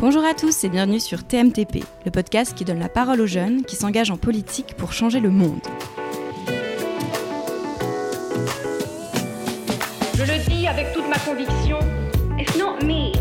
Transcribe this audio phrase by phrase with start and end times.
[0.00, 3.66] Bonjour à tous et bienvenue sur TMTP, le podcast qui donne la parole aux jeunes
[3.66, 5.60] qui s'engagent en politique pour changer le monde.
[10.14, 11.78] Je le dis avec toute ma conviction,
[12.38, 13.12] it's not me.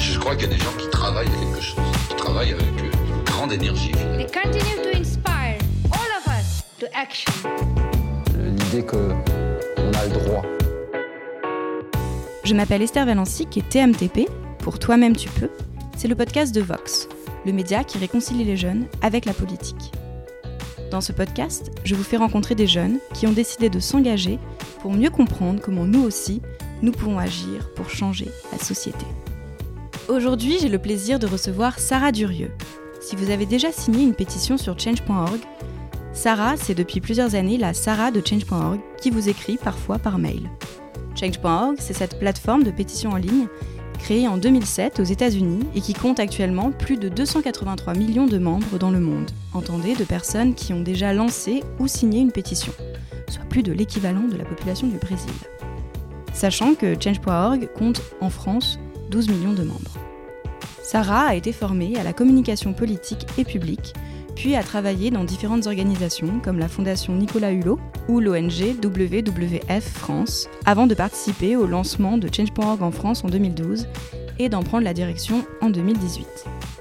[0.00, 2.66] Je crois qu'il y a des gens qui travaillent à quelque chose, qui travaillent avec
[2.66, 3.92] une grande énergie.
[3.92, 4.16] finalement.
[4.16, 5.58] They continue to inspire
[5.92, 7.32] all of us to action.
[8.36, 8.96] l'idée que
[9.76, 10.42] on a le droit.
[12.42, 14.28] Je m'appelle Esther Valency et TMTP,
[14.66, 15.48] pour Toi-même tu peux,
[15.96, 17.08] c'est le podcast de Vox,
[17.46, 19.92] le média qui réconcilie les jeunes avec la politique.
[20.90, 24.40] Dans ce podcast, je vous fais rencontrer des jeunes qui ont décidé de s'engager
[24.80, 26.42] pour mieux comprendre comment nous aussi,
[26.82, 29.06] nous pouvons agir pour changer la société.
[30.08, 32.50] Aujourd'hui, j'ai le plaisir de recevoir Sarah Durieux.
[33.00, 35.38] Si vous avez déjà signé une pétition sur change.org,
[36.12, 40.50] Sarah, c'est depuis plusieurs années la Sarah de change.org qui vous écrit parfois par mail.
[41.14, 43.46] Change.org, c'est cette plateforme de pétition en ligne
[43.96, 48.78] créée en 2007 aux États-Unis et qui compte actuellement plus de 283 millions de membres
[48.78, 49.30] dans le monde.
[49.54, 52.72] Entendez de personnes qui ont déjà lancé ou signé une pétition,
[53.28, 55.32] soit plus de l'équivalent de la population du Brésil.
[56.32, 58.78] Sachant que Change.org compte en France
[59.10, 59.96] 12 millions de membres.
[60.82, 63.92] Sarah a été formée à la communication politique et publique,
[64.36, 70.48] puis a travaillé dans différentes organisations comme la Fondation Nicolas Hulot ou l'ONG WWF France,
[70.66, 73.88] avant de participer au lancement de Change.org en France en 2012
[74.38, 76.26] et d'en prendre la direction en 2018.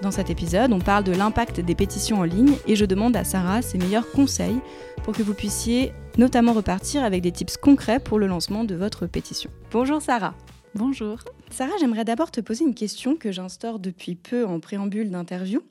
[0.01, 3.23] Dans cet épisode, on parle de l'impact des pétitions en ligne et je demande à
[3.23, 4.59] Sarah ses meilleurs conseils
[5.03, 9.07] pour que vous puissiez notamment repartir avec des tips concrets pour le lancement de votre
[9.07, 9.49] pétition.
[9.71, 10.35] Bonjour Sarah.
[10.75, 11.19] Bonjour.
[11.51, 15.61] Sarah, j'aimerais d'abord te poser une question que j'instaure depuis peu en préambule d'interview,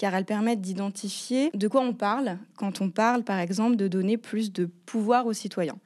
[0.00, 4.16] car elle permet d'identifier de quoi on parle quand on parle, par exemple, de donner
[4.16, 5.76] plus de pouvoir aux citoyens.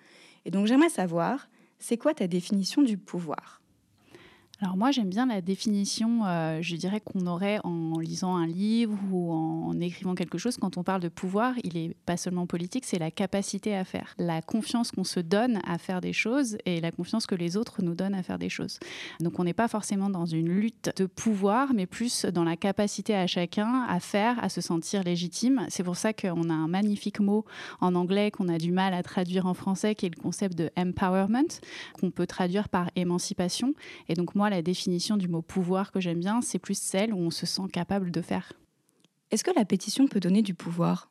[0.44, 1.48] Et donc j'aimerais savoir,
[1.80, 3.60] c'est quoi ta définition du pouvoir?
[4.64, 8.96] Alors moi j'aime bien la définition, euh, je dirais qu'on aurait en lisant un livre
[9.12, 10.56] ou en écrivant quelque chose.
[10.56, 14.14] Quand on parle de pouvoir, il est pas seulement politique, c'est la capacité à faire,
[14.16, 17.82] la confiance qu'on se donne à faire des choses et la confiance que les autres
[17.82, 18.78] nous donnent à faire des choses.
[19.20, 23.14] Donc on n'est pas forcément dans une lutte de pouvoir, mais plus dans la capacité
[23.14, 25.66] à chacun à faire, à se sentir légitime.
[25.68, 27.44] C'est pour ça qu'on a un magnifique mot
[27.82, 30.70] en anglais qu'on a du mal à traduire en français, qui est le concept de
[30.74, 31.60] empowerment,
[32.00, 33.74] qu'on peut traduire par émancipation.
[34.08, 37.18] Et donc moi, la définition du mot pouvoir que j'aime bien, c'est plus celle où
[37.18, 38.52] on se sent capable de faire.
[39.30, 41.10] Est-ce que la pétition peut donner du pouvoir?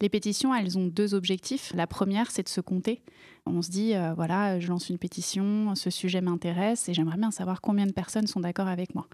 [0.00, 1.72] Les pétitions, elles ont deux objectifs.
[1.74, 3.02] La première, c'est de se compter.
[3.44, 7.32] On se dit, euh, voilà, je lance une pétition, ce sujet m'intéresse et j'aimerais bien
[7.32, 9.08] savoir combien de personnes sont d'accord avec moi.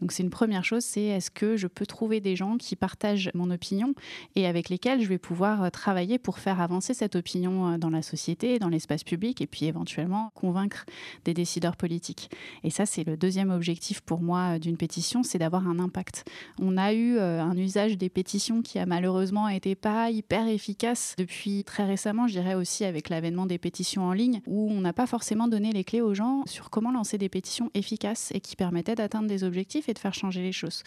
[0.00, 3.32] Donc c'est une première chose, c'est est-ce que je peux trouver des gens qui partagent
[3.34, 3.92] mon opinion
[4.36, 7.90] et avec lesquels je vais pouvoir euh, travailler pour faire avancer cette opinion euh, dans
[7.90, 10.86] la société, dans l'espace public et puis éventuellement convaincre
[11.24, 12.30] des décideurs politiques.
[12.62, 16.24] Et ça, c'est le deuxième objectif pour moi d'une pétition, c'est d'avoir un impact.
[16.60, 21.64] On a eu un usage des pétitions qui a malheureusement été pas hyper efficace depuis
[21.64, 25.06] très récemment, je dirais aussi avec l'avènement des pétitions en ligne, où on n'a pas
[25.06, 28.94] forcément donné les clés aux gens sur comment lancer des pétitions efficaces et qui permettaient
[28.94, 30.82] d'atteindre des objectifs et de faire changer les choses.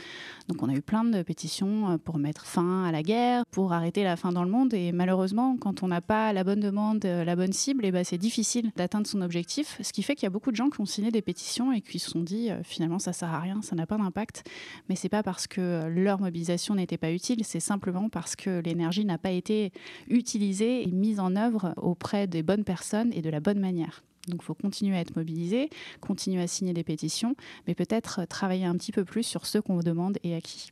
[0.47, 4.03] Donc on a eu plein de pétitions pour mettre fin à la guerre, pour arrêter
[4.03, 7.35] la faim dans le monde, et malheureusement, quand on n'a pas la bonne demande, la
[7.35, 10.31] bonne cible, et ben c'est difficile d'atteindre son objectif, ce qui fait qu'il y a
[10.31, 12.99] beaucoup de gens qui ont signé des pétitions et qui se sont dit euh, finalement
[12.99, 14.43] ça sert à rien, ça n'a pas d'impact,
[14.89, 19.05] mais c'est pas parce que leur mobilisation n'était pas utile, c'est simplement parce que l'énergie
[19.05, 19.71] n'a pas été
[20.07, 22.74] utilisée et mise en œuvre auprès des bonnes personnes
[23.11, 24.03] et de la bonne manière.
[24.27, 25.69] Donc il faut continuer à être mobilisé,
[26.01, 27.35] continuer à signer des pétitions,
[27.67, 30.71] mais peut-être travailler un petit peu plus sur ce qu'on vous demande et à qui.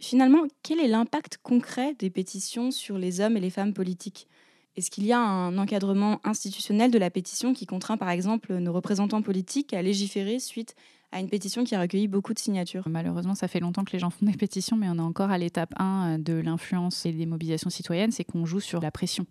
[0.00, 4.28] Finalement, quel est l'impact concret des pétitions sur les hommes et les femmes politiques?
[4.76, 8.72] Est-ce qu'il y a un encadrement institutionnel de la pétition qui contraint par exemple nos
[8.72, 10.76] représentants politiques à légiférer suite
[11.10, 12.88] à une pétition qui a recueilli beaucoup de signatures?
[12.88, 15.38] Malheureusement, ça fait longtemps que les gens font des pétitions, mais on est encore à
[15.38, 19.26] l'étape 1 de l'influence et des mobilisations citoyennes, c'est qu'on joue sur la pression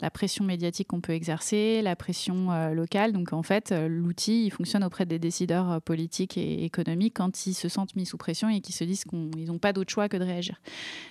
[0.00, 3.12] la pression médiatique qu'on peut exercer, la pression euh, locale.
[3.12, 7.46] Donc en fait, euh, l'outil, il fonctionne auprès des décideurs euh, politiques et économiques quand
[7.46, 10.08] ils se sentent mis sous pression et qu'ils se disent qu'ils n'ont pas d'autre choix
[10.08, 10.60] que de réagir.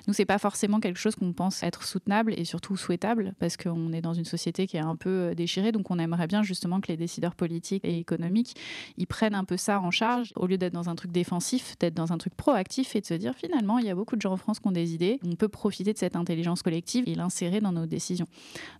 [0.08, 3.94] Nous, c'est pas forcément quelque chose qu'on pense être soutenable et surtout souhaitable parce qu'on
[3.94, 5.72] est dans une société qui est un peu déchirée.
[5.72, 8.56] Donc on aimerait bien justement que les décideurs politiques et économiques,
[8.98, 11.94] ils prennent un peu ça en charge au lieu d'être dans un truc défensif, d'être
[11.94, 14.34] dans un truc proactif et de se dire finalement, il y a beaucoup de gens
[14.34, 15.20] en France qui ont des idées.
[15.26, 18.28] On peut profiter de cette intelligence collective et l'insérer dans nos décisions.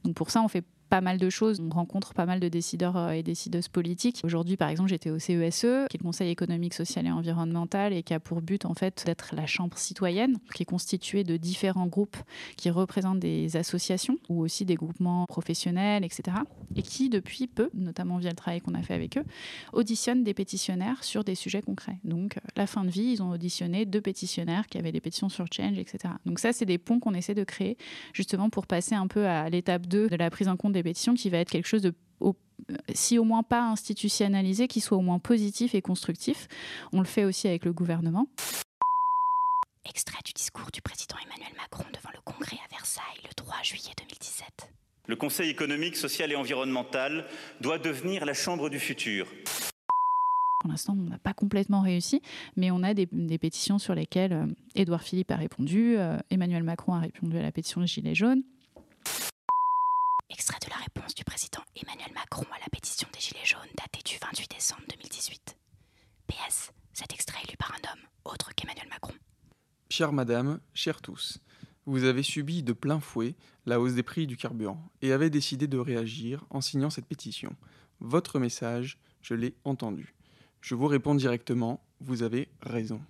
[0.04, 1.62] Donc pour ça, on fait pas mal de choses.
[1.62, 4.20] On rencontre pas mal de décideurs euh, et décideuses politiques.
[4.26, 7.94] Aujourd'hui, par exemple, j'étais au CESE, e, qui est le Conseil économique, social et environnemental,
[7.94, 11.38] et qui a pour but en fait d'être la chambre citoyenne, qui est constituée de
[11.38, 12.18] différents groupes
[12.58, 16.36] qui représentent des associations ou aussi des groupements professionnels, etc.
[16.76, 19.24] Et qui, depuis peu, notamment via le travail qu'on a fait avec eux,
[19.72, 22.00] auditionnent des pétitionnaires sur des sujets concrets.
[22.04, 25.30] Donc, euh, la fin de vie, ils ont auditionné deux pétitionnaires qui avaient des pétitions
[25.30, 26.16] sur Change, etc.
[26.26, 27.78] Donc ça, c'est des ponts qu'on essaie de créer
[28.12, 31.14] justement pour passer un peu à l'étape 2 de la prise en compte des pétitions
[31.14, 31.94] qui va être quelque chose de
[32.94, 36.48] si au moins pas institutionnalisé, qui soit au moins positif et constructif.
[36.94, 38.28] On le fait aussi avec le gouvernement.
[39.90, 43.92] Extrait du discours du président Emmanuel Macron devant le Congrès à Versailles le 3 juillet
[43.98, 44.70] 2017.
[45.08, 47.26] Le Conseil économique, social et environnemental
[47.60, 49.28] doit devenir la chambre du futur.
[50.62, 52.22] Pour l'instant, on n'a pas complètement réussi,
[52.56, 53.08] mais on a des,
[53.40, 54.46] pétitions sur lesquelles euh,
[54.76, 58.44] Édouard Philippe a répondu, euh, Emmanuel Macron a répondu à la pétition de Gilets jaunes.
[60.32, 64.02] Extrait de la réponse du président Emmanuel Macron à la pétition des Gilets jaunes datée
[64.04, 65.58] du 28 décembre 2018.
[66.28, 69.14] PS, cet extrait est lu par un homme autre qu'Emmanuel Macron.
[69.90, 71.40] Chère madame, chers tous,
[71.86, 73.36] vous avez subi de plein fouet
[73.66, 77.56] la hausse des prix du carburant et avez décidé de réagir en signant cette pétition.
[78.00, 80.16] Votre message, je l'ai entendu.
[80.62, 83.02] Je vous réponds directement, vous avez raison.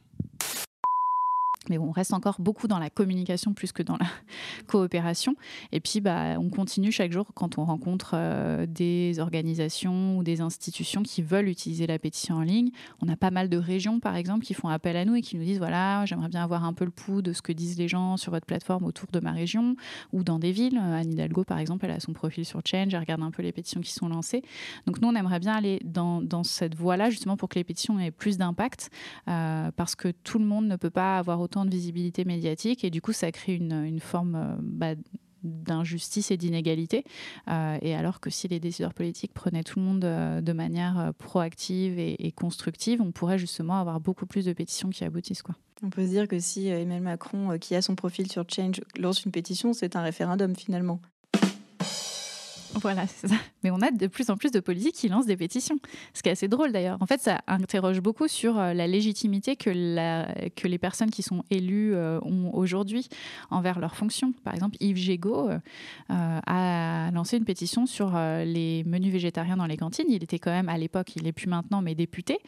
[1.70, 4.08] Mais on reste encore beaucoup dans la communication plus que dans la
[4.68, 5.36] coopération.
[5.72, 10.42] Et puis, bah, on continue chaque jour quand on rencontre euh, des organisations ou des
[10.42, 12.72] institutions qui veulent utiliser la pétition en ligne.
[13.00, 15.38] On a pas mal de régions, par exemple, qui font appel à nous et qui
[15.38, 17.88] nous disent voilà, j'aimerais bien avoir un peu le pouls de ce que disent les
[17.88, 19.76] gens sur votre plateforme autour de ma région
[20.14, 20.80] ou dans des villes.
[20.82, 23.44] Euh, Anne Hidalgo, par exemple, elle a son profil sur Change, elle regarde un peu
[23.44, 24.42] les pétitions qui sont lancées.
[24.88, 28.00] Donc, nous, on aimerait bien aller dans, dans cette voie-là, justement, pour que les pétitions
[28.00, 28.90] aient plus d'impact,
[29.28, 32.90] euh, parce que tout le monde ne peut pas avoir autant de visibilité médiatique et
[32.90, 34.96] du coup ça crée une, une forme euh, bah,
[35.44, 37.04] d'injustice et d'inégalité.
[37.48, 41.12] Euh, et alors que si les décideurs politiques prenaient tout le monde euh, de manière
[41.18, 45.42] proactive et, constructive, on pourrait justement avoir beaucoup plus de pétitions qui aboutissent.
[45.42, 45.56] Quoi.
[45.84, 49.26] On peut se dire que si Emmanuel Macron, qui a son profil sur Change, lance
[49.26, 51.02] une pétition, c'est un référendum finalement.
[52.76, 53.36] Voilà, c'est ça.
[53.64, 55.78] Mais on a de plus en plus de politiques qui lancent des pétitions.
[56.14, 56.98] Ce qui est assez drôle d'ailleurs.
[57.02, 61.94] En fait, ça interroge beaucoup sur euh, la légitimité que, les personnes qui sont élues
[61.94, 63.08] euh, ont aujourd'hui
[63.50, 64.34] envers leurs fonctions.
[64.44, 65.60] Par exemple, Yves Gégaud euh,
[66.10, 68.12] a lancé une pétition sur
[68.46, 70.06] les menus végétariens dans les cantines.
[70.10, 72.40] Il était quand même à l'époque, il n'est plus maintenant, mais député.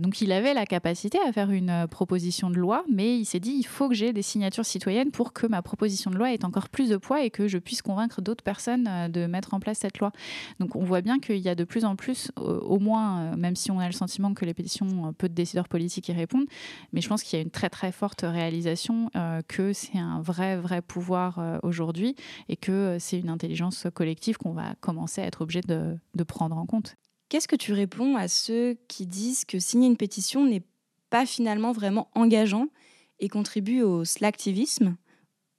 [0.00, 3.52] donc il avait la capacité à faire une proposition de loi, mais il s'est dit
[3.52, 6.68] il faut que j'ai des signatures citoyennes pour que ma proposition de loi ait encore
[6.68, 9.98] plus de poids et que je puisse convaincre d'autres personnes de mettre en place cette
[9.98, 10.12] loi.
[10.58, 13.56] Donc on voit bien qu'il y a de plus en plus, au moins, euh, même
[13.56, 16.46] si on a le sentiment que les pétitions, euh, peu de décideurs politiques y répondent,
[16.92, 20.20] mais je pense qu'il y a une très très forte réalisation euh, que c'est un
[20.20, 22.16] vrai vrai pouvoir aujourd'hui
[22.48, 26.56] et que c'est une intelligence collective qu'on va commencer à être obligé de, de prendre
[26.56, 26.96] en compte.
[27.28, 30.64] Qu'est-ce que tu réponds à ceux qui disent que signer une pétition n'est
[31.10, 32.66] pas finalement vraiment engageant
[33.18, 34.96] et contribue au slacktivisme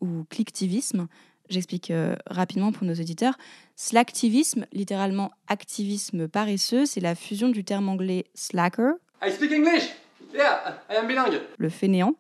[0.01, 1.07] ou clicktivisme?
[1.51, 3.37] J'explique euh, rapidement pour nos auditeurs.
[3.75, 8.93] Slacktivisme, littéralement activisme paresseux, c'est la fusion du terme anglais slacker.
[9.21, 9.89] I speak English.
[10.33, 11.41] Yeah, I am bilingue.
[11.57, 12.15] Le fainéant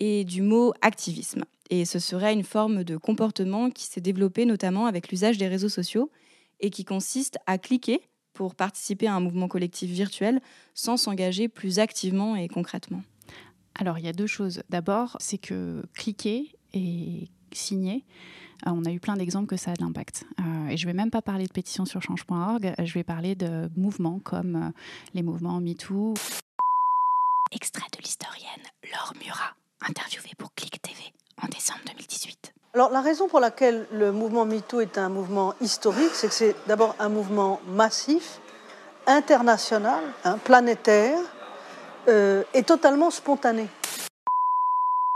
[0.00, 1.44] et du mot activisme.
[1.68, 5.68] Et ce serait une forme de comportement qui s'est développé notamment avec l'usage des réseaux
[5.68, 6.10] sociaux
[6.60, 8.00] et qui consiste à cliquer
[8.32, 10.40] pour participer à un mouvement collectif virtuel
[10.72, 13.02] sans s'engager plus activement et concrètement.
[13.74, 14.62] Alors il y a deux choses.
[14.70, 18.04] D'abord, c'est que cliquer et signer,
[18.66, 20.24] euh, on a eu plein d'exemples que ça a de l'impact.
[20.40, 23.34] Euh, et je ne vais même pas parler de pétitions sur change.org, je vais parler
[23.34, 24.70] de mouvements comme euh,
[25.14, 26.14] les mouvements MeToo.
[27.50, 29.54] Extrait de l'historienne Laure Murat,
[29.88, 30.98] interviewée pour Click TV
[31.42, 32.54] en décembre 2018.
[32.74, 36.56] Alors la raison pour laquelle le mouvement MeToo est un mouvement historique, c'est que c'est
[36.66, 38.40] d'abord un mouvement massif,
[39.06, 41.18] international, hein, planétaire,
[42.08, 43.68] et totalement spontané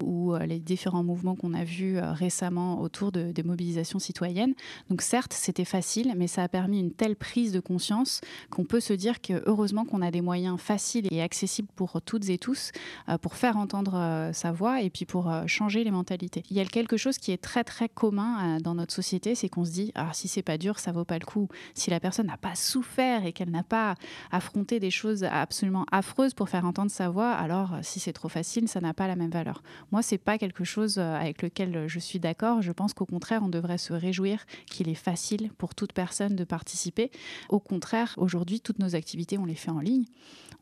[0.03, 4.55] ou euh, les différents mouvements qu'on a vus euh, récemment autour de, des mobilisations citoyennes.
[4.91, 8.81] Donc certes, c'était facile, mais ça a permis une telle prise de conscience qu'on peut
[8.81, 12.73] se dire que heureusement qu'on a des moyens faciles et accessibles pour toutes et tous
[13.09, 16.43] euh, pour faire entendre sa voix et puis pour changer les mentalités.
[16.51, 19.65] Il y a quelque chose qui est très très commun dans notre société, c'est qu'on
[19.65, 21.49] se dit ah si c'est pas dur, ça vaut pas le coup.
[21.75, 23.95] Si la personne n'a pas souffert et qu'elle n'a pas
[24.31, 28.69] affronté des choses absolument affreuses pour faire entendre sa voix, alors si c'est trop facile,
[28.69, 29.63] ça n'a pas la même valeur.
[29.93, 32.63] Moi, c'est pas quelque chose euh, avec lequel je suis d'accord.
[32.63, 36.45] Je pense qu'au contraire, on devrait se réjouir qu'il est facile pour toute personne de
[36.45, 37.11] participer.
[37.49, 40.05] Au contraire, aujourd'hui, toutes nos activités, on les fait en ligne.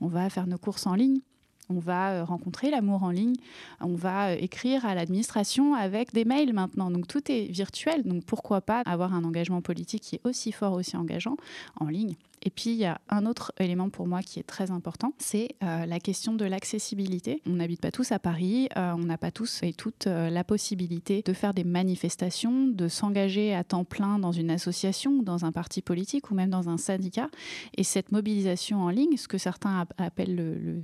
[0.00, 1.21] On va faire nos courses en ligne.
[1.71, 3.37] On va rencontrer l'amour en ligne,
[3.80, 6.90] on va écrire à l'administration avec des mails maintenant.
[6.90, 8.02] Donc tout est virtuel.
[8.02, 11.37] Donc pourquoi pas avoir un engagement politique qui est aussi fort, aussi engageant
[11.80, 14.71] en ligne et puis, il y a un autre élément pour moi qui est très
[14.71, 17.40] important, c'est euh, la question de l'accessibilité.
[17.47, 20.44] On n'habite pas tous à Paris, euh, on n'a pas tous et toutes euh, la
[20.44, 25.52] possibilité de faire des manifestations, de s'engager à temps plein dans une association, dans un
[25.52, 27.30] parti politique ou même dans un syndicat.
[27.78, 30.83] Et cette mobilisation en ligne, ce que certains appellent le,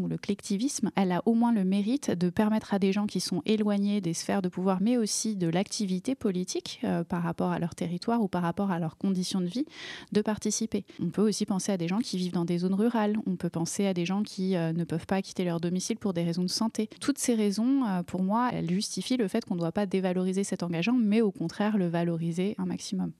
[0.00, 3.20] ou le collectivisme, elle a au moins le mérite de permettre à des gens qui
[3.20, 7.74] sont éloignés des sphères de pouvoir, mais aussi de l'activité politique par rapport à leur
[7.74, 9.66] territoire ou par rapport à leurs conditions de vie,
[10.12, 13.16] de participer on peut aussi penser à des gens qui vivent dans des zones rurales.
[13.26, 16.12] On peut penser à des gens qui euh, ne peuvent pas quitter leur domicile pour
[16.12, 16.88] des raisons de santé.
[17.00, 20.44] Toutes ces raisons, euh, pour moi, elles justifient le fait qu'on ne doit pas dévaloriser
[20.44, 23.12] cet engagement, mais au contraire le valoriser un maximum.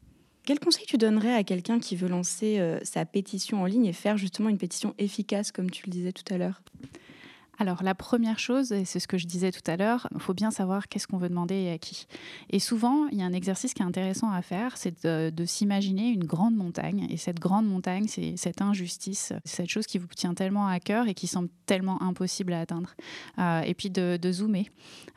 [0.45, 3.93] Quel conseil tu donnerais à quelqu'un qui veut lancer euh, sa pétition en ligne et
[3.93, 6.63] faire justement une pétition efficace, comme tu le disais tout à l'heure?
[7.59, 10.33] Alors la première chose, et c'est ce que je disais tout à l'heure, il faut
[10.33, 12.07] bien savoir qu'est-ce qu'on veut demander et à qui.
[12.51, 16.09] Et souvent, il y a un exercice qui est intéressant à faire, c'est de, s'imaginer
[16.09, 17.07] une grande montagne.
[17.11, 21.09] Et cette grande montagne, c'est cette injustice, cette chose qui vous tient tellement à cœur
[21.09, 22.95] et qui semble tellement impossible à atteindre.
[23.39, 24.71] Euh, et puis de, zoomer,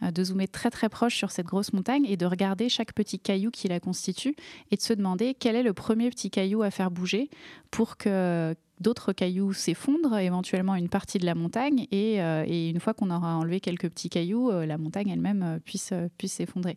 [0.03, 3.19] euh, de zoomer très très proche sur cette grosse montagne et de regarder chaque petit
[3.19, 4.35] caillou qui la constitue
[4.71, 7.29] et de se demander quel est le premier petit caillou à faire bouger
[7.71, 12.93] pour que d'autres cailloux s'effondrent, éventuellement une partie de la montagne, et, euh, une fois
[12.93, 15.93] qu'on aura enlevé quelques petits cailloux, euh, la montagne elle-même euh, puisse,
[16.27, 16.75] s'effondrer.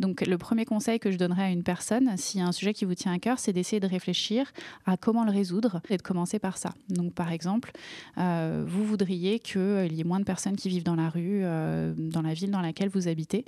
[0.00, 2.74] Donc le premier conseil que je donnerais à une personne, s'il y a un sujet
[2.74, 4.52] qui vous tient à cœur, c'est d'essayer de réfléchir
[4.86, 6.74] à comment le résoudre et de commencer par ça.
[6.88, 7.70] Donc par exemple,
[8.16, 11.42] vous voudriez qu'il y ait moins de personnes qui vivent dans la rue,
[11.96, 13.44] dans la ville dans laquelle vous habitez.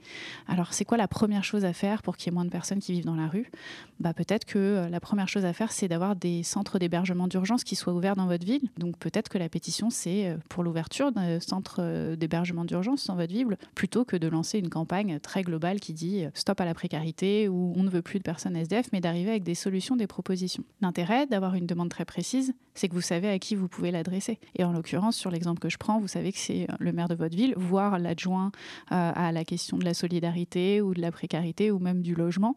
[0.47, 2.79] Alors c'est quoi la première chose à faire pour qu'il y ait moins de personnes
[2.79, 3.51] qui vivent dans la rue?
[3.99, 7.75] Bah, Peut-être que la première chose à faire, c'est d'avoir des centres d'hébergement d'urgence qui
[7.75, 8.69] soient ouvert dans votre ville.
[8.79, 13.17] Donc peut-être que la pétition, c'est euh, pour l'ouverture d'un centre euh, d'hébergement d'urgence dans
[13.17, 16.65] votre ville, plutôt que de lancer une campagne très globale qui dit euh, stop à
[16.65, 19.97] la précarité ou on ne veut plus de personnes SDF, mais d'arriver avec des solutions,
[19.97, 20.65] des propositions.
[20.81, 24.39] L'intérêt d'avoir une demande très précise, c'est que vous savez à qui vous pouvez l'adresser.
[24.57, 27.15] Et en l'occurrence, sur l'exemple que je prends, vous savez que c'est le maire de
[27.15, 28.53] votre ville, voire l'adjoint
[28.89, 32.55] à la question de la solidarité ou de la précarité ou même du logement,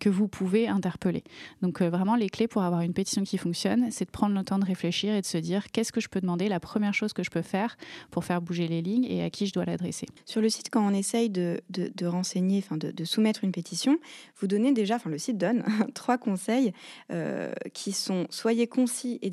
[0.00, 1.24] que vous pouvez interpeller.
[1.62, 4.58] Donc vraiment, les clés pour avoir une pétition qui fonctionne, c'est de prendre le temps
[4.58, 7.22] de réfléchir et de se dire qu'est-ce que je peux demander, la première chose que
[7.22, 7.76] je peux faire
[8.10, 10.06] pour faire bouger les lignes et à qui je dois l'adresser.
[10.24, 11.60] Sur le site, quand on essaye de,
[12.02, 13.98] renseigner, enfin de, de, soumettre une pétition,
[14.40, 16.72] vous donnez déjà, enfin le site donne trois conseils
[17.10, 19.30] euh, qui sont soyez concis et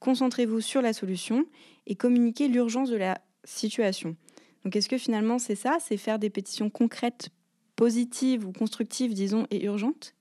[0.00, 1.46] concentrez-vous sur la solution
[1.86, 4.16] et communiquez l'urgence de la situation.
[4.64, 7.30] Donc est-ce que finalement c'est ça, c'est faire des pétitions concrètes,
[7.76, 10.14] positives ou constructives, disons, et urgentes?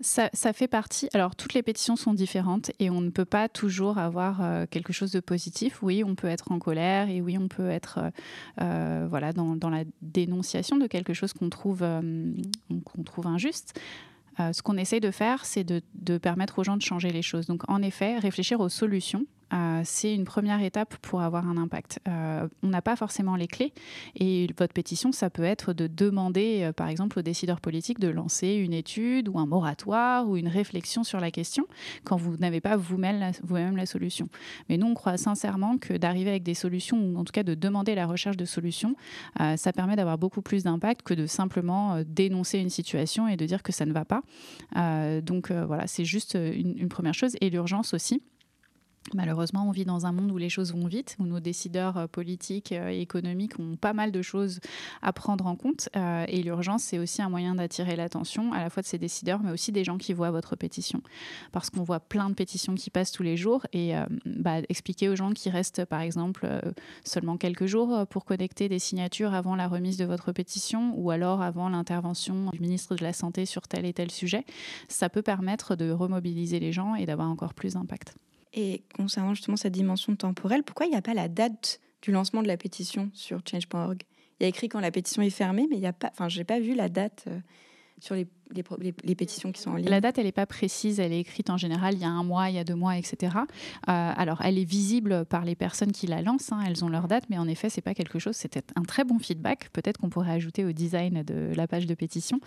[0.00, 1.08] Ça, fait partie.
[1.12, 4.92] Alors, toutes les pétitions sont différentes et on ne peut pas toujours avoir euh, quelque
[4.92, 5.82] chose de positif.
[5.82, 8.10] Oui, on peut être en colère et oui, on peut être euh,
[8.60, 13.80] euh, voilà, dans, la dénonciation de quelque chose qu'on trouve, qu'on trouve injuste.
[14.52, 17.46] Ce qu'on essaye de faire, c'est de, de, permettre aux gens de changer les choses.
[17.46, 22.00] Donc, en effet, réfléchir aux solutions euh, c'est une première étape pour avoir un impact.
[22.08, 23.72] Euh, on n'a pas forcément les clés
[24.16, 28.08] et votre pétition, ça peut être de demander, euh, par exemple, aux décideurs politiques de
[28.08, 31.66] lancer une étude ou un moratoire ou une réflexion sur la question
[32.04, 33.18] quand vous n'avez pas vous-même
[33.76, 34.28] la, solution.
[34.68, 37.54] Mais nous, on croit sincèrement que d'arriver avec des solutions ou en tout cas de
[37.54, 38.96] demander la recherche de solutions,
[39.56, 43.62] ça permet d'avoir beaucoup plus d'impact que de simplement dénoncer une situation et de dire
[43.62, 44.22] que ça ne va pas.
[45.22, 48.20] donc voilà, c'est juste une première chose et l'urgence aussi.
[49.14, 52.06] Malheureusement, on vit dans un monde où les choses vont vite, où nos décideurs euh,
[52.06, 54.60] politiques euh, et économiques ont pas mal de choses
[55.02, 55.88] à prendre en compte.
[55.96, 59.40] Euh, et l'urgence, c'est aussi un moyen d'attirer l'attention à la fois de ces décideurs,
[59.42, 61.02] mais aussi des gens qui voient votre pétition.
[61.52, 63.66] Parce qu'on voit plein de pétitions qui passent tous les jours.
[63.72, 63.92] Et
[64.24, 66.46] bah, expliquer aux gens qui restent, par exemple,
[67.04, 71.42] seulement quelques jours pour connecter des signatures avant la remise de votre pétition ou alors
[71.42, 74.44] avant l'intervention du ministre de la Santé sur tel et tel sujet,
[74.88, 78.14] ça peut permettre de remobiliser les gens et d'avoir encore plus d'impact.
[78.52, 82.42] Et concernant justement cette dimension temporelle, pourquoi il n'y a pas la date du lancement
[82.42, 84.02] de la pétition sur change.org
[84.40, 86.28] Il y a écrit quand la pétition est fermée, mais il n'y a pas, enfin,
[86.28, 87.38] j'ai pas vu la date euh,
[88.00, 88.26] sur les,
[89.14, 91.56] pétitions qui sont en ligne La date, elle n'est pas précise, elle est écrite en
[91.56, 93.36] général il y a un mois, il y a deux mois, etc.
[93.36, 93.42] Euh,
[93.86, 97.24] alors, elle est visible par les personnes qui la lancent, hein, elles ont leur date,
[97.28, 100.30] mais en effet, c'est pas quelque chose, c'était un très bon feedback, peut-être qu'on pourrait
[100.30, 102.40] ajouter au design de la page de pétition.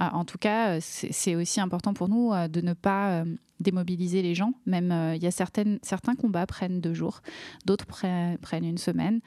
[0.00, 3.24] Euh, en tout cas, c'est aussi important pour nous de ne pas
[3.60, 4.52] démobiliser les gens.
[4.66, 7.20] Même il y a certains combats prennent deux jours,
[7.66, 9.20] d'autres prennent, une semaine,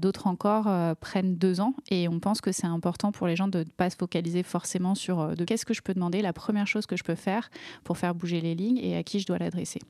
[0.00, 1.74] d'autres encore prennent deux ans.
[1.90, 4.94] Et on pense que c'est important pour les gens de ne pas se focaliser forcément
[4.94, 7.50] sur de qu'est-ce que je peux demander, la première chose que je peux faire
[7.84, 9.80] pour faire bouger les lignes et à qui je dois l'adresser.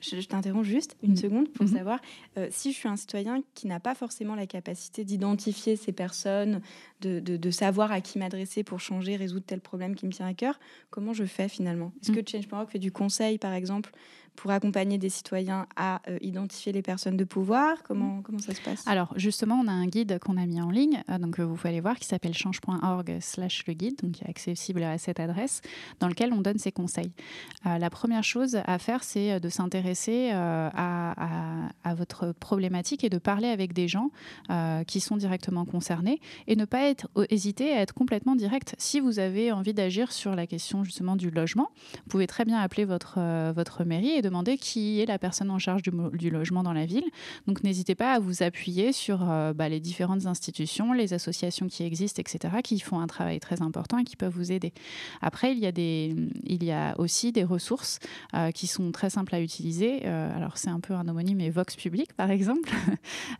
[0.00, 1.16] Je, t'interromps juste une Mhm.
[1.16, 1.72] seconde pour Mhm.
[1.76, 2.00] savoir
[2.36, 6.60] euh, si je suis un citoyen qui n'a pas forcément la capacité d'identifier ces personnes,
[7.00, 10.26] de, de- de savoir à qui m'adresser pour changer, résoudre tel problème qui me tient
[10.26, 10.58] à cœur,
[10.90, 11.92] comment je fais finalement?
[12.02, 13.92] Est-ce que Change.org fait du conseil, par exemple,
[14.40, 18.60] pour accompagner des citoyens à euh, identifier les personnes de pouvoir comment, comment ça se
[18.60, 18.86] passe?
[18.86, 21.56] Alors justement, on a un guide qu'on a mis en ligne, euh, donc euh, vous
[21.56, 25.60] pouvez aller voir, qui s'appelle change.org slash le guide, donc accessible à cette adresse,
[25.98, 27.10] dans lequel on donne ces conseils.
[27.64, 33.18] La première chose à faire, c'est de s'intéresser à, à- à votre problématique et de
[33.18, 34.10] parler avec des gens
[34.86, 38.74] qui sont directement concernés et ne pas être, hésiter à être complètement direct.
[38.78, 42.58] Si vous avez envie d'agir sur la question justement du logement, vous pouvez très bien
[42.58, 43.18] appeler votre,
[43.52, 47.04] votre mairie et demander qui est la personne en charge du, logement dans la ville.
[47.46, 51.82] Donc n'hésitez pas à vous appuyer sur euh, bah, les différentes institutions, les associations qui
[51.84, 54.72] existent, etc., qui font un travail très important et qui peuvent vous aider.
[55.20, 57.98] Après, il y a, des, il y a aussi des ressources
[58.34, 60.02] euh, qui sont très simples à utiliser.
[60.04, 62.70] Euh, alors c'est un peu un homonyme, mais Vox Public, par exemple,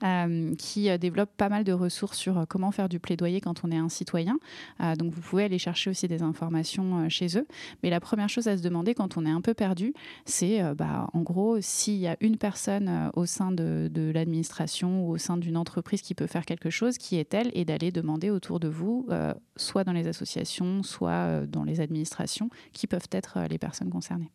[0.59, 3.89] qui développe pas mal de ressources sur comment faire du plaidoyer quand on est un
[3.89, 4.39] citoyen.
[4.81, 7.47] Donc vous pouvez aller chercher aussi des informations chez eux.
[7.83, 9.93] Mais la première chose à se demander quand on est un peu perdu,
[10.25, 15.11] c'est bah, en gros s'il y a une personne euh, au sein de, l'administration ou
[15.11, 18.61] au sein d'une entreprise qui peut faire quelque chose, qui est-elle Et d'aller demander autour
[18.61, 23.41] de vous, euh, soit dans les associations, soit euh, dans les administrations, qui peuvent être
[23.51, 24.31] les personnes concernées.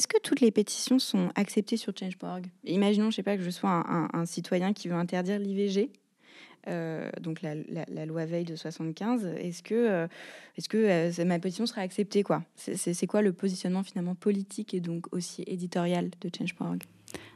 [0.00, 3.50] Est-ce que toutes les pétitions sont acceptées sur Change.org Imaginons, je sais pas, que je
[3.50, 5.90] sois un citoyen qui veut interdire l'IVG.
[6.68, 10.06] Euh, donc la, loi Veil de 75, est-ce que, euh,
[10.56, 10.76] est-ce que
[11.20, 12.24] euh, ma pétition sera acceptée
[12.56, 16.82] c'est quoi le positionnement finalement politique et donc aussi éditorial de Change.org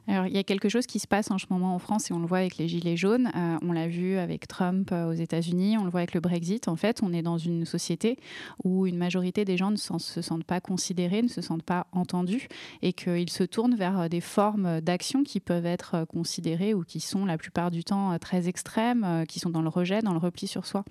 [0.08, 2.14] Alors, il y a quelque chose qui se passe en ce moment en France et
[2.14, 3.30] on le voit avec les Gilets jaunes.
[3.36, 6.66] Euh, on l'a vu avec Trump euh, aux États-Unis, on le voit avec le Brexit.
[6.66, 8.18] En fait, on est dans une société
[8.64, 12.48] où une majorité des gens ne se sentent pas considérés, ne se sentent pas entendus
[12.82, 16.98] et qu'ils se tournent vers euh, des formes d'action qui peuvent être considérées ou qui
[16.98, 20.48] sont la plupart du temps très extrêmes, qui sont dans le rejet, dans le repli
[20.48, 20.84] sur soi.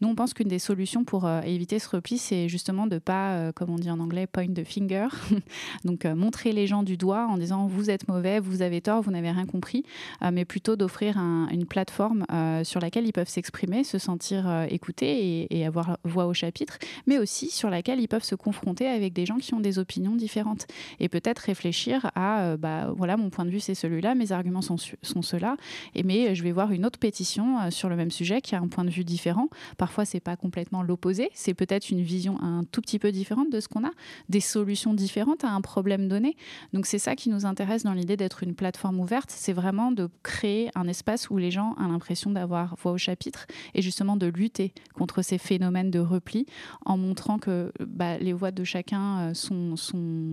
[0.00, 3.70] Nous, on pense qu'une des solutions pour éviter ce repli, c'est justement de pas, comme
[3.70, 5.08] on dit en anglais, point the finger,
[5.84, 9.10] donc montrer les gens du doigt en disant vous êtes mauvais, vous avez tort, vous
[9.10, 9.84] n'avez rien compris,
[10.22, 14.48] euh, mais plutôt d'offrir un- une plateforme euh, sur laquelle ils peuvent s'exprimer, se sentir
[14.48, 18.86] euh, écoutés et, avoir voix au chapitre, mais aussi sur laquelle ils peuvent se confronter
[18.86, 20.66] avec des gens qui ont des opinions différentes
[21.00, 24.76] et peut-être réfléchir à bah voilà mon point de vue c'est celui-là, mes arguments sont,
[24.76, 25.56] sont ceux-là,
[25.96, 28.68] et mais je vais voir une autre pétition sur le même sujet qui a un
[28.68, 29.48] point de vue différent.
[29.76, 33.58] Parfois c'est pas complètement l'opposé, c'est peut-être une vision un tout petit peu différente de
[33.58, 33.90] ce qu'on a,
[34.28, 36.36] des solutions différentes à un problème donné.
[36.72, 40.08] Donc c'est ça qui nous intéresse dans l'idée d'être une plateforme ouverte, c'est vraiment de
[40.22, 44.26] créer un espace où les gens ont l'impression d'avoir voix au chapitre et justement de
[44.26, 46.46] lutter contre ces phénomènes de repli
[46.84, 49.74] en montrant que bah, les voix de chacun euh, sont,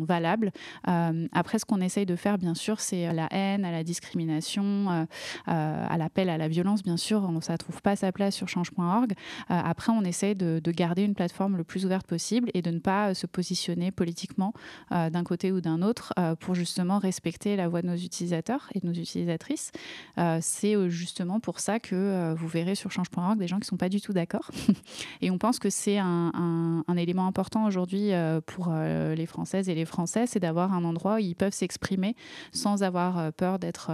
[0.04, 0.52] valables.
[0.88, 3.84] Euh, après, ce qu'on essaye de faire, bien sûr, c'est à la haine, à la
[3.84, 5.06] discrimination, euh,
[5.48, 8.48] euh, à l'appel à la violence, bien sûr, ça ne trouve pas sa place sur
[8.48, 9.14] change.org.
[9.14, 9.16] Euh,
[9.48, 12.80] après, on essaye de, de garder une plateforme le plus ouverte possible et de ne
[12.80, 14.54] pas euh, se positionner politiquement
[14.92, 18.68] euh, d'un côté ou d'un autre euh, pour justement respecter la voix de nos utilisateurs
[18.74, 19.72] et de nos utilisatrices.
[20.18, 23.64] Euh, c'est euh, justement pour ça que euh, vous verrez sur change.org des gens qui
[23.64, 24.50] ne sont pas du tout d'accord.
[25.22, 28.12] et on pense que c'est un, un- un élément important aujourd'hui
[28.46, 32.16] pour les Françaises et les Français, c'est d'avoir un endroit où ils peuvent s'exprimer
[32.52, 33.92] sans avoir peur d'être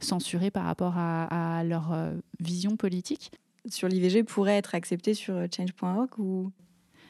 [0.00, 1.94] censurés par rapport à, à leur
[2.40, 3.30] vision politique.
[3.68, 6.52] Sur l'IVG pourrait être accepté sur Change.org ou?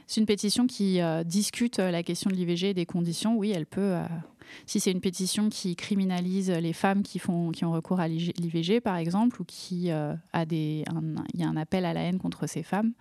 [0.06, 3.36] C'est une pétition qui euh, discute la question de l'IVG et des conditions.
[3.36, 3.80] Oui, elle peut.
[3.80, 4.04] euh,
[4.66, 8.80] si c'est une pétition qui criminalise les femmes qui, font, qui ont recours à l'IVG,
[8.80, 10.84] par exemple, ou qui euh, a des,
[11.34, 12.92] il y a un appel à la haine contre ces femmes,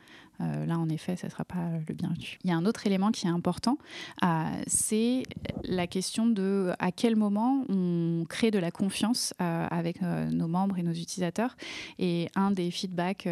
[0.42, 2.38] euh, là, en effet, ça ne sera pas le bienvenu.
[2.44, 3.78] Il y a un autre élément qui est important,
[4.24, 5.24] euh, c'est
[5.64, 10.84] la question de à quel moment on crée de la confiance avec nos membres et
[10.84, 11.56] nos utilisateurs.
[12.00, 13.28] Et un des feedbacks,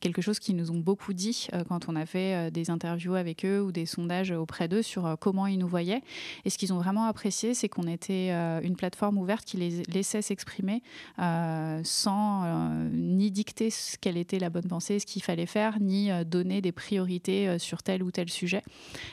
[0.00, 3.62] quelque chose qu'ils nous ont beaucoup dit quand on a fait des interviews avec eux
[3.62, 6.02] ou des sondages auprès d'eux sur comment ils nous voyaient.
[6.44, 9.82] Et ce qu'ils ont vraiment apprécié, c'est qu'on était euh, une plateforme ouverte qui les
[9.84, 10.82] laissait s'exprimer
[11.18, 15.78] euh, sans euh, ni dicter ce quelle était la bonne pensée, ce qu'il fallait faire,
[15.80, 18.62] ni donner des priorités sur tel ou tel sujet.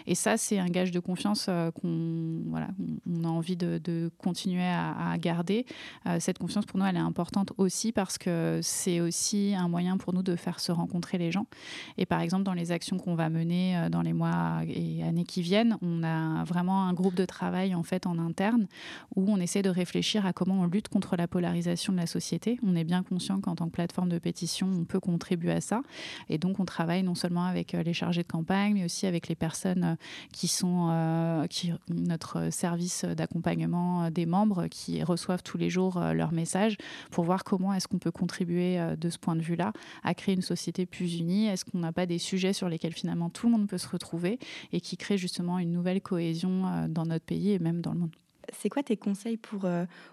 [0.06, 1.50] Et ça, c'est un gage de confiance
[1.82, 2.69] qu'on voilà,
[3.10, 5.65] on- a envie de, continuer à, à garder.
[6.19, 10.13] Cette confiance, pour nous, elle est importante aussi parce que c'est aussi un moyen pour
[10.13, 11.45] nous de faire se rencontrer les gens.
[11.97, 15.41] Et par exemple, dans les actions qu'on va mener dans les mois et années qui
[15.41, 18.17] viennent, on a vraiment un groupe de travail en fait en
[19.16, 22.60] où on essaie de réfléchir à comment on lutte contre la polarisation de la société.
[22.63, 25.82] On est bien conscient qu'en tant que plateforme de pétition, on peut contribuer à ça.
[26.30, 29.36] Et donc, on travaille non seulement avec les chargés de campagne, mais aussi avec les
[29.36, 29.98] personnes
[30.32, 36.78] qui sont qui, notre service d'accompagnement des membres qui reçoivent tous les jours leurs messages
[37.12, 39.72] pour voir comment est-ce qu'on peut contribuer de ce point de vue-là
[40.04, 41.48] à créer une société plus unie.
[41.48, 44.40] Est-ce qu'on n'a pas des sujets sur lesquels finalement tout le monde peut se retrouver
[44.72, 48.16] et qui créent justement une nouvelle cohésion dans notre pays et même dans le monde?
[48.54, 49.68] C'est quoi tes conseils pour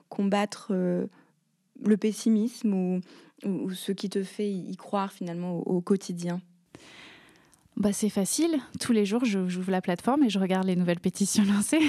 [0.09, 3.01] combattre le pessimisme ou,
[3.45, 6.41] ou, ce qui te fait y croire finalement au quotidien?
[7.77, 8.61] Bah, c'est facile.
[8.79, 11.81] Tous les jours, j'ouvre la plateforme et je regarde les nouvelles pétitions lancées.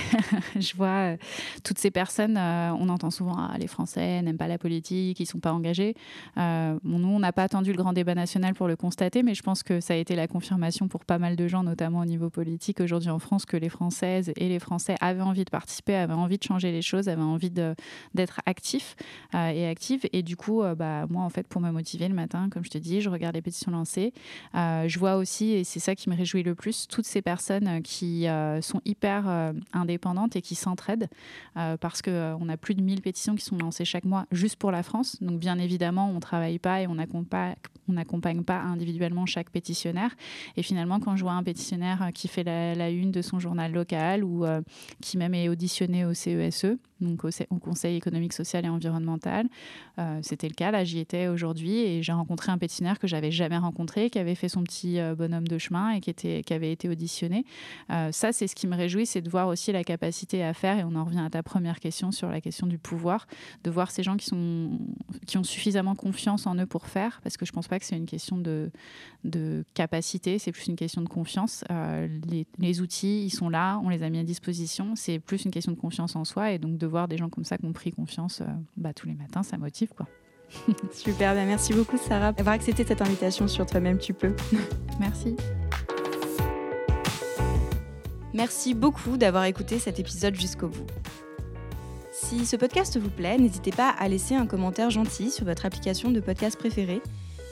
[0.56, 1.17] je vois euh,
[1.63, 2.38] toutes ces personnes.
[2.38, 5.93] Euh, on entend souvent ah, les Français n'aiment pas la politique, ils sont pas engagés.
[6.38, 9.43] Euh, nous, on n'a pas attendu le grand débat national pour le constater, mais je
[9.43, 12.32] pense que ça a été la confirmation pour pas mal de gens, notamment au niveau
[12.32, 16.13] politique aujourd'hui en France, que les Françaises et les Français avaient envie de participer, avaient
[16.13, 18.95] envie de changer les choses, avaient envie d'être actifs
[19.34, 20.08] et actives.
[20.13, 22.78] Et du coup, bah, moi, en fait, pour me motiver le matin, comme je te
[22.78, 24.13] dis, je regarde les pétitions lancées.
[24.54, 27.82] je vois aussi, et c'est ça qui me réjouit le plus, toutes ces personnes euh,
[27.82, 31.10] qui euh, sont hyper euh, indépendantes et qui s'entraident,
[31.82, 34.84] parce qu'on a plus de 1000 pétitions qui sont lancées chaque mois juste pour la
[34.84, 35.22] France.
[35.22, 40.16] Donc bien évidemment, on ne travaille pas et on n'accompagne pas individuellement chaque pétitionnaire.
[40.58, 44.24] Et finalement, quand je vois un pétitionnaire qui fait la, une de son journal local
[44.24, 44.46] ou
[45.02, 49.48] qui même est auditionné au CESE, e, donc au, Conseil économique, social et environnemental.
[50.22, 53.58] C'était le cas, là j'y étais aujourd'hui et j'ai rencontré un pétinaire que j'avais jamais
[53.58, 55.58] rencontré, qui avait fait son petit bonhomme de
[55.95, 57.45] et qui, avait été auditionné.
[57.89, 60.80] Euh, ça, c'est ce qui me réjouit, c'est de voir aussi la capacité à faire,
[60.80, 63.28] et on en revient à ta première question sur la question du pouvoir,
[63.63, 64.80] de voir ces gens qui, sont,
[65.25, 67.97] qui ont suffisamment confiance en eux pour faire, parce que je pense pas que c'est
[67.97, 68.71] une question de,
[69.23, 71.63] de capacité, c'est plus une question de confiance.
[72.30, 75.51] Les, les, outils, ils sont là, on les a mis à disposition, c'est plus une
[75.51, 77.73] question de confiance en soi et donc de voir des gens comme ça qui ont
[77.73, 78.45] pris confiance euh,
[78.78, 80.08] bah, tous les matins, ça motive quoi.
[80.94, 84.34] Super, bah, merci beaucoup Sarah d'avoir accepté cette invitation sur Toi-même tu peux.
[85.00, 85.36] merci.
[88.34, 90.86] Merci beaucoup d'avoir écouté cet épisode jusqu'au bout.
[92.12, 96.12] Si ce podcast vous plaît, n'hésitez pas à laisser un commentaire gentil sur votre application
[96.12, 97.02] de podcast préférée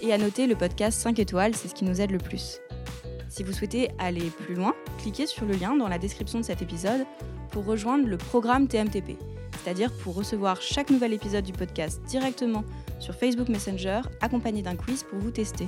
[0.02, 2.60] et à noter le podcast 5 étoiles, c'est ce qui nous aide le plus.
[3.30, 6.62] Si vous souhaitez aller plus loin, cliquez sur le lien dans la description de cet
[6.62, 7.06] épisode
[7.52, 9.18] pour rejoindre le programme TMTP,
[9.64, 12.64] c'est-à-dire pour recevoir chaque nouvel épisode du podcast directement
[13.00, 15.68] sur Facebook Messenger, accompagné d'un quiz pour vous tester.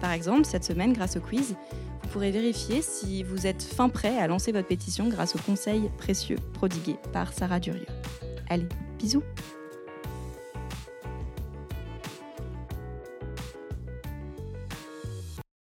[0.00, 1.54] Par exemple, cette semaine, grâce au quiz,
[2.02, 5.90] vous pourrez vérifier si vous êtes fin prêt à lancer votre pétition grâce aux conseils
[5.98, 7.86] précieux prodigués par Sarah Durieux.
[8.48, 9.22] Allez, bisous